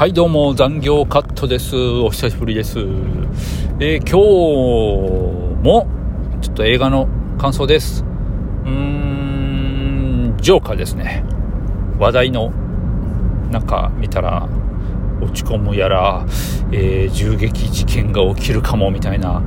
[0.00, 1.76] はいどうも残業カットです。
[1.76, 2.78] お久しぶりです。
[2.78, 4.16] えー、今日
[5.62, 5.86] も
[6.40, 7.06] ちょっと映画の
[7.36, 8.02] 感想です。
[8.64, 11.22] うーんジョーカーですね。
[11.98, 12.50] 話題の
[13.50, 14.48] なんか見たら
[15.20, 16.24] 落ち込むやら、
[16.72, 19.42] えー、銃撃事件が起きるかもみたいなっ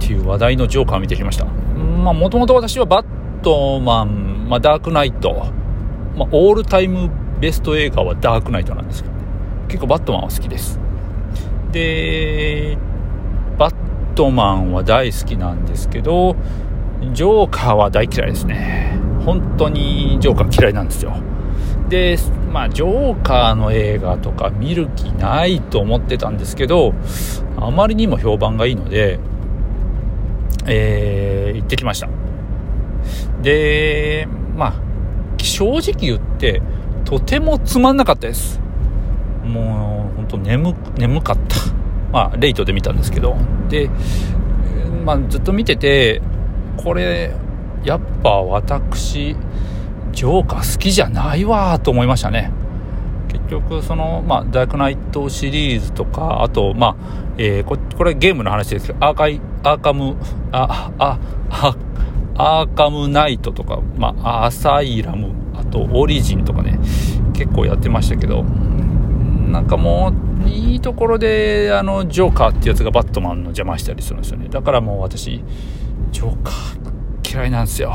[0.00, 1.44] ていう話題のジョーカー見てきました。
[1.44, 5.34] まあもともと私はバットマン、まあ、ダークナイト、
[6.16, 9.11] まあ、オールタイムベスト映画はダークナイトなんですけど。
[9.72, 10.78] 結構バットマンは好きです。
[11.72, 12.76] で
[13.56, 16.36] バットマンは大好きなんですけど
[17.14, 18.98] ジョーカーは大嫌いですね。
[19.24, 21.14] 本当にジョーカー嫌いなんですよ。
[21.88, 22.18] で
[22.52, 26.92] まあジョーカーの映画とか見る気ないと思ってたんですけど
[27.56, 29.20] あまりにも評判がいいので
[30.66, 32.10] えー、行ってきました。
[33.40, 34.74] でまあ
[35.38, 36.60] 正直言って
[37.06, 38.60] とてもつまんなかったです。
[39.44, 41.56] もう本当眠眠かった。
[42.12, 43.36] まあレイトで見たんですけど。
[43.68, 43.90] で、
[45.04, 46.22] まあ、ずっと見てて
[46.76, 47.34] これ
[47.84, 49.36] やっぱ私
[50.12, 52.52] ジョーカー好きじゃないわと思いましたね。
[53.28, 56.96] 結局そのまあダークナイトシリーズとかあとまあ、
[57.38, 60.16] えー、ここれゲームの話ですけどアーカイアーカム
[60.52, 61.18] ああ
[61.48, 61.76] あ
[62.36, 66.78] アーカムナイトとか、まあ、アサイラムあとオリジンとかね
[67.32, 68.44] 結構やってましたけど。
[69.52, 70.12] なんかも
[70.44, 74.48] ういいところであのジョーカーってやつがバットマンの邪魔したりするんですよね。
[74.48, 75.44] だからもう私
[76.10, 77.94] ジョーカー嫌いなんですよ。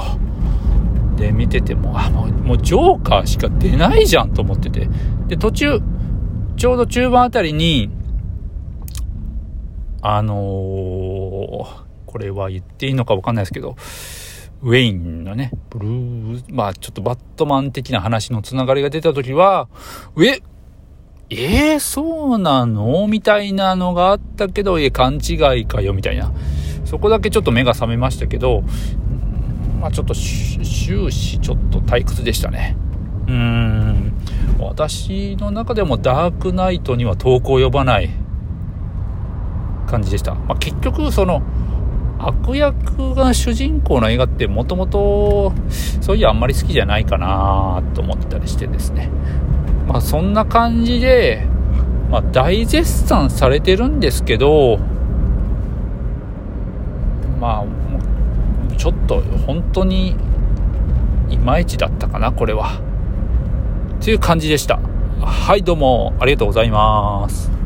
[1.15, 4.87] で見ててもあもうもうジョーカーしか出ないじゃんと思ってて。
[5.27, 5.81] で途中
[6.55, 7.89] ちょうど中盤あたりに
[10.01, 10.37] あのー、
[12.05, 13.75] これは言っていいのか分かんないですけど
[14.61, 19.67] ウェインのね、ブルー、まあちょっとバットマン的な話のつながりが出た時は、
[20.17, 20.41] え、
[21.29, 23.05] えー、そうなの？
[23.07, 26.31] みたいなのがあったけど、え、勘違いかよ、みたいな。
[26.85, 28.63] そこだけちょっと目が覚めましたけど、
[29.81, 32.77] まあちょっと終始ちょっと退屈でしたね。
[33.27, 34.13] うーん。
[34.59, 38.09] 私の中でもダークナイトには投稿を呼ばない
[39.85, 40.33] 感じでした。
[40.33, 41.43] まあ、結局、その、
[42.19, 45.53] 悪役が主人公の映画ってもともと
[46.01, 49.11] そういうあんまり好きじゃないかなと思ったりしてですね。
[49.87, 51.47] まあそんな感じで、
[52.09, 54.79] まあ大絶賛されてるんですけど、
[57.39, 57.65] まあ
[58.77, 60.15] ちょっと本当に
[61.29, 62.81] いまいちだったかな、これは。
[64.01, 64.79] という感じでした。
[65.21, 67.56] はい、どうもありがとうございます。